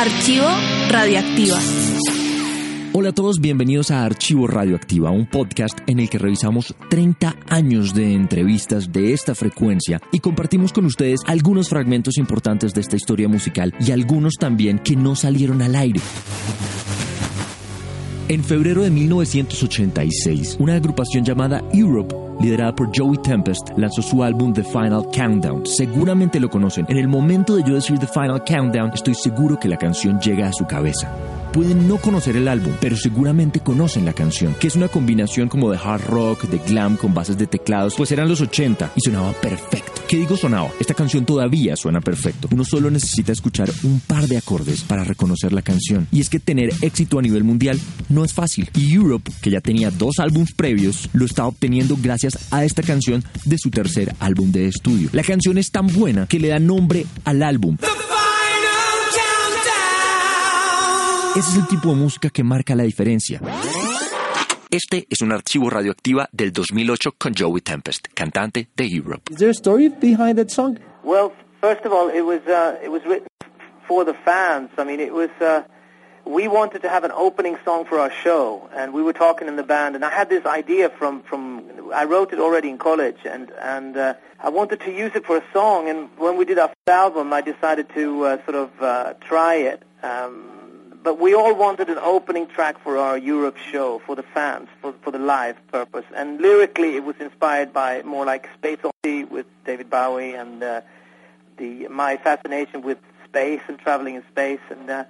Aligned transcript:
Archivo 0.00 0.46
Radioactiva. 0.88 1.58
Hola 2.94 3.10
a 3.10 3.12
todos, 3.12 3.38
bienvenidos 3.38 3.90
a 3.90 4.06
Archivo 4.06 4.46
Radioactiva, 4.46 5.10
un 5.10 5.26
podcast 5.26 5.78
en 5.86 6.00
el 6.00 6.08
que 6.08 6.16
revisamos 6.16 6.74
30 6.88 7.36
años 7.50 7.92
de 7.92 8.14
entrevistas 8.14 8.92
de 8.92 9.12
esta 9.12 9.34
frecuencia 9.34 10.00
y 10.10 10.20
compartimos 10.20 10.72
con 10.72 10.86
ustedes 10.86 11.20
algunos 11.26 11.68
fragmentos 11.68 12.16
importantes 12.16 12.72
de 12.72 12.80
esta 12.80 12.96
historia 12.96 13.28
musical 13.28 13.74
y 13.78 13.90
algunos 13.90 14.36
también 14.40 14.78
que 14.78 14.96
no 14.96 15.14
salieron 15.14 15.60
al 15.60 15.76
aire. 15.76 16.00
En 18.30 18.44
febrero 18.44 18.84
de 18.84 18.90
1986, 18.90 20.58
una 20.60 20.76
agrupación 20.76 21.24
llamada 21.24 21.64
Europe, 21.72 22.14
liderada 22.40 22.72
por 22.72 22.96
Joey 22.96 23.18
Tempest, 23.24 23.70
lanzó 23.76 24.02
su 24.02 24.22
álbum 24.22 24.52
The 24.52 24.62
Final 24.62 25.02
Countdown. 25.12 25.66
Seguramente 25.66 26.38
lo 26.38 26.48
conocen. 26.48 26.86
En 26.88 26.96
el 26.96 27.08
momento 27.08 27.56
de 27.56 27.64
yo 27.64 27.74
decir 27.74 27.98
The 27.98 28.06
Final 28.06 28.44
Countdown, 28.44 28.92
estoy 28.94 29.16
seguro 29.16 29.58
que 29.58 29.66
la 29.66 29.76
canción 29.76 30.20
llega 30.20 30.46
a 30.46 30.52
su 30.52 30.64
cabeza 30.64 31.12
pueden 31.52 31.88
no 31.88 31.96
conocer 31.98 32.36
el 32.36 32.48
álbum, 32.48 32.72
pero 32.80 32.96
seguramente 32.96 33.60
conocen 33.60 34.04
la 34.04 34.12
canción, 34.12 34.54
que 34.54 34.66
es 34.66 34.76
una 34.76 34.88
combinación 34.88 35.48
como 35.48 35.70
de 35.70 35.78
hard 35.78 36.04
rock, 36.06 36.44
de 36.44 36.58
glam 36.58 36.96
con 36.96 37.14
bases 37.14 37.36
de 37.38 37.46
teclados, 37.46 37.94
pues 37.96 38.12
eran 38.12 38.28
los 38.28 38.40
80 38.40 38.92
y 38.96 39.00
sonaba 39.00 39.32
perfecto. 39.32 40.02
¿Qué 40.08 40.16
digo 40.16 40.36
sonaba? 40.36 40.70
Esta 40.80 40.94
canción 40.94 41.24
todavía 41.24 41.76
suena 41.76 42.00
perfecto. 42.00 42.48
Uno 42.50 42.64
solo 42.64 42.90
necesita 42.90 43.32
escuchar 43.32 43.70
un 43.84 44.00
par 44.00 44.26
de 44.26 44.36
acordes 44.36 44.82
para 44.82 45.04
reconocer 45.04 45.52
la 45.52 45.62
canción. 45.62 46.08
Y 46.10 46.20
es 46.20 46.28
que 46.28 46.40
tener 46.40 46.72
éxito 46.82 47.18
a 47.18 47.22
nivel 47.22 47.44
mundial 47.44 47.78
no 48.08 48.24
es 48.24 48.32
fácil. 48.32 48.68
Y 48.74 48.92
Europe, 48.92 49.30
que 49.40 49.50
ya 49.50 49.60
tenía 49.60 49.90
dos 49.90 50.18
álbums 50.18 50.52
previos, 50.52 51.08
lo 51.12 51.24
está 51.24 51.46
obteniendo 51.46 51.96
gracias 52.00 52.38
a 52.50 52.64
esta 52.64 52.82
canción 52.82 53.22
de 53.44 53.58
su 53.58 53.70
tercer 53.70 54.14
álbum 54.18 54.50
de 54.50 54.66
estudio. 54.66 55.10
La 55.12 55.22
canción 55.22 55.58
es 55.58 55.70
tan 55.70 55.86
buena 55.86 56.26
que 56.26 56.40
le 56.40 56.48
da 56.48 56.58
nombre 56.58 57.06
al 57.24 57.42
álbum. 57.42 57.76
Ese 61.36 61.50
es 61.50 61.56
el 61.56 61.68
tipo 61.68 61.90
de 61.90 61.94
música 61.94 62.28
que 62.28 62.42
marca 62.42 62.74
la 62.74 62.82
diferencia. 62.82 63.40
Este 64.68 65.06
es 65.08 65.20
un 65.22 65.30
archivo 65.30 65.70
radioactiva 65.70 66.28
del 66.32 66.52
2008 66.52 67.12
con 67.16 67.32
Joey 67.38 67.60
Tempest, 67.60 68.08
cantante 68.14 68.68
de 68.76 68.86
Europe. 68.86 69.30
Is 69.30 69.38
there 69.38 69.50
a 69.50 69.54
story 69.54 69.88
behind 69.88 70.36
that 70.36 70.50
song? 70.50 70.78
Well, 71.04 71.32
first 71.60 71.84
of 71.86 71.92
all, 71.92 72.10
it 72.10 72.22
was 72.22 72.40
uh, 72.46 72.78
it 72.82 72.90
was 72.90 73.02
written 73.04 73.28
for 73.86 74.04
the 74.04 74.14
fans. 74.24 74.70
I 74.76 74.84
mean, 74.84 75.00
it 75.00 75.12
was 75.12 75.30
uh, 75.40 75.62
we 76.24 76.48
wanted 76.48 76.82
to 76.82 76.88
have 76.88 77.04
an 77.04 77.12
opening 77.12 77.56
song 77.64 77.84
for 77.84 77.98
our 77.98 78.10
show, 78.10 78.68
and 78.74 78.92
we 78.92 79.02
were 79.02 79.12
talking 79.12 79.46
in 79.48 79.56
the 79.56 79.62
band, 79.64 79.94
and 79.94 80.04
I 80.04 80.10
had 80.10 80.28
this 80.28 80.44
idea 80.44 80.90
from 80.90 81.22
from 81.22 81.62
I 81.94 82.04
wrote 82.04 82.32
it 82.32 82.40
already 82.40 82.68
in 82.68 82.78
college, 82.78 83.18
and 83.24 83.52
and 83.62 83.96
uh, 83.96 84.14
I 84.40 84.48
wanted 84.50 84.80
to 84.80 84.90
use 84.90 85.12
it 85.14 85.24
for 85.24 85.36
a 85.36 85.44
song. 85.52 85.88
And 85.88 86.08
when 86.18 86.36
we 86.36 86.44
did 86.44 86.58
our 86.58 86.68
first 86.68 86.90
album, 86.90 87.32
I 87.32 87.40
decided 87.40 87.88
to 87.94 88.24
uh, 88.26 88.44
sort 88.44 88.56
of 88.56 88.70
uh, 88.82 89.14
try 89.20 89.54
it. 89.56 89.82
Um, 90.02 90.59
but 91.02 91.18
we 91.18 91.34
all 91.34 91.54
wanted 91.54 91.88
an 91.88 91.98
opening 91.98 92.46
track 92.46 92.78
for 92.82 92.98
our 92.98 93.16
Europe 93.16 93.56
show 93.56 94.00
for 94.06 94.16
the 94.16 94.22
fans, 94.22 94.68
for, 94.80 94.92
for 95.02 95.10
the 95.10 95.18
live 95.18 95.56
purpose. 95.68 96.04
And 96.14 96.40
lyrically, 96.40 96.96
it 96.96 97.04
was 97.04 97.16
inspired 97.20 97.72
by 97.72 98.02
more 98.02 98.26
like 98.26 98.48
Space 98.54 98.78
Odyssey 98.84 99.24
with 99.24 99.46
David 99.64 99.88
Bowie 99.88 100.34
and 100.34 100.62
uh, 100.62 100.80
the 101.56 101.88
my 101.88 102.16
fascination 102.16 102.82
with 102.82 102.98
space 103.24 103.60
and 103.68 103.78
traveling 103.78 104.16
in 104.16 104.24
space. 104.30 104.60
And 104.68 104.90
uh, 104.90 105.04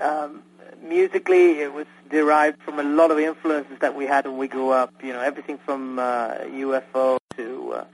um, 0.00 0.42
musically, 0.82 1.60
it 1.60 1.72
was 1.72 1.86
derived 2.10 2.60
from 2.62 2.78
a 2.78 2.82
lot 2.82 3.10
of 3.10 3.18
influences 3.18 3.78
that 3.80 3.94
we 3.94 4.06
had 4.06 4.26
when 4.26 4.38
we 4.38 4.48
grew 4.48 4.70
up. 4.70 4.92
You 5.02 5.12
know, 5.12 5.20
everything 5.20 5.58
from 5.58 5.98
uh, 5.98 6.34
UFO 6.38 7.18
to 7.36 7.72
uh, 7.74 7.84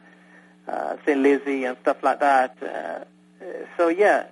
uh, 0.70 0.96
Thin 1.04 1.22
Lizzy 1.22 1.64
and 1.64 1.76
stuff 1.82 2.02
like 2.02 2.20
that. 2.20 2.56
Uh, 2.62 3.04
so 3.76 3.88
yeah, 3.88 4.26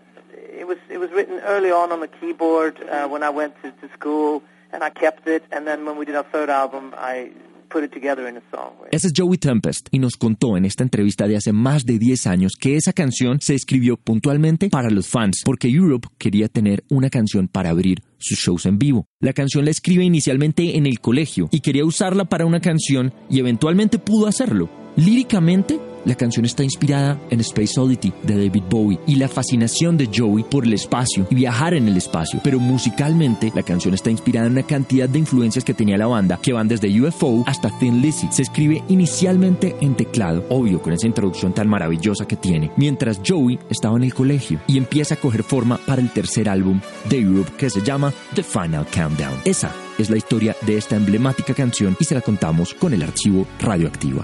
it 0.53 0.67
was 0.67 0.79
it 0.89 0.99
was 0.99 1.11
written 1.11 1.41
early 1.41 1.71
on 1.71 1.93
on 1.93 2.01
the 2.01 2.09
keyboard 2.09 2.77
uh, 2.83 3.09
when 3.09 3.23
I 3.23 3.31
went 3.31 3.55
to, 3.63 3.71
to 3.71 3.93
school, 3.95 4.43
and 4.73 4.83
I 4.83 4.91
kept 4.91 5.27
it. 5.27 5.43
And 5.51 5.67
then 5.67 5.85
when 5.85 5.97
we 5.97 6.05
did 6.05 6.17
our 6.17 6.27
third 6.33 6.51
album, 6.51 6.95
I 6.97 7.31
put 7.71 7.85
it 7.85 7.93
together 7.93 8.29
in 8.29 8.37
a 8.37 8.43
song. 8.51 8.73
Ese 8.91 9.07
es 9.07 9.13
Joey 9.17 9.39
Tempest 9.39 9.89
y 9.91 9.99
nos 9.99 10.17
contó 10.17 10.57
en 10.57 10.65
esta 10.65 10.83
entrevista 10.83 11.27
de 11.27 11.37
hace 11.37 11.53
más 11.53 11.85
de 11.87 11.99
10 11.99 12.27
años 12.27 12.53
que 12.61 12.77
esa 12.77 12.93
canción 12.93 13.41
se 13.41 13.55
escribió 13.55 13.97
puntualmente 13.97 14.69
para 14.69 14.91
los 14.91 15.07
fans 15.07 15.43
porque 15.45 15.69
Europe 15.69 16.09
quería 16.19 16.49
tener 16.49 16.85
una 16.91 17.09
canción 17.09 17.49
para 17.49 17.71
abrir 17.71 18.03
sus 18.19 18.39
shows 18.39 18.67
en 18.67 18.79
vivo. 18.79 19.07
La 19.21 19.33
canción 19.33 19.65
la 19.65 19.71
escribe 19.71 20.05
inicialmente 20.05 20.77
en 20.77 20.87
el 20.87 21.01
colegio 21.01 21.49
y 21.53 21.61
quería 21.61 21.85
usarla 21.85 22.25
para 22.25 22.45
una 22.45 22.61
canción 22.61 23.15
y 23.31 23.39
eventualmente 23.39 23.99
pudo 23.99 24.27
hacerlo. 24.27 24.69
Líricamente, 24.97 25.79
la 26.05 26.15
canción 26.15 26.45
está 26.45 26.65
inspirada 26.65 27.19
en 27.31 27.41
Space 27.41 27.79
Oddity 27.79 28.13
de 28.23 28.47
David 28.47 28.63
Bowie 28.69 28.99
y 29.07 29.17
la 29.17 29.29
fascinación 29.29 29.97
de 29.97 30.09
Joey 30.15 30.45
por 30.45 30.65
el 30.65 30.73
espacio 30.73 31.27
y 31.31 31.35
viajar 31.35 31.75
en 31.75 31.89
el 31.89 31.97
espacio. 31.97 32.41
Pero 32.43 32.59
musicalmente, 32.59 33.53
la 33.55 33.63
canción 33.63 33.95
está 33.95 34.11
inspirada 34.11 34.47
en 34.47 34.53
una 34.53 34.63
cantidad 34.63 35.09
de 35.09 35.19
influencias 35.19 35.65
que 35.65 35.75
tenía 35.75 35.99
la 35.99 36.07
banda, 36.07 36.39
que 36.43 36.53
van 36.53 36.69
desde 36.69 37.01
UFO 37.01 37.45
hasta 37.47 37.71
Thin 37.79 38.01
Lizzy. 38.01 38.29
Se 38.31 38.43
escribe 38.43 38.83
inicialmente 38.89 39.77
en 39.81 39.95
teclado, 39.95 40.45
obvio, 40.49 40.81
con 40.81 40.93
esa 40.93 41.07
introducción 41.07 41.53
tan 41.53 41.69
maravillosa 41.69 42.27
que 42.27 42.37
tiene, 42.37 42.71
mientras 42.77 43.21
Joey 43.27 43.59
estaba 43.69 43.97
en 43.97 44.05
el 44.05 44.15
colegio 44.15 44.61
y 44.67 44.79
empieza 44.79 45.15
a 45.15 45.19
coger 45.19 45.43
forma 45.43 45.79
para 45.87 46.01
el 46.01 46.11
tercer 46.11 46.49
álbum 46.49 46.81
de 47.09 47.21
Europe 47.21 47.53
que 47.59 47.71
se 47.71 47.83
llama 47.83 48.13
The 48.35 48.43
Final 48.43 48.87
Countdown. 48.87 49.41
Esa 49.45 49.73
es 49.99 50.11
la 50.11 50.17
historia 50.17 50.57
de 50.63 50.77
esta 50.77 50.97
emblemática 50.97 51.55
canción 51.55 51.97
y 52.01 52.05
se 52.05 52.15
la 52.15 52.21
contamos 52.21 52.75
con 52.75 52.95
el 52.95 53.03
archivo 53.03 53.47
radioactivo. 53.61 54.23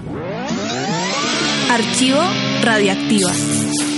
Archivo 1.69 2.21
Radioactiva. 2.61 3.96